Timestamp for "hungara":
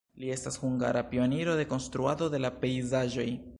0.61-1.03